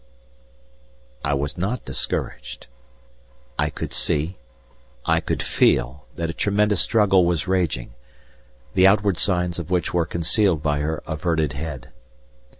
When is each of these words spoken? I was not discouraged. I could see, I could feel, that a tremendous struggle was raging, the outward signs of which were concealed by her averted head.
I 1.23 1.35
was 1.35 1.59
not 1.59 1.85
discouraged. 1.85 2.65
I 3.59 3.69
could 3.69 3.93
see, 3.93 4.37
I 5.05 5.19
could 5.21 5.43
feel, 5.43 6.07
that 6.15 6.27
a 6.27 6.33
tremendous 6.33 6.81
struggle 6.81 7.23
was 7.23 7.47
raging, 7.47 7.93
the 8.73 8.87
outward 8.87 9.19
signs 9.19 9.59
of 9.59 9.69
which 9.69 9.93
were 9.93 10.07
concealed 10.07 10.63
by 10.63 10.79
her 10.79 11.03
averted 11.05 11.53
head. 11.53 11.91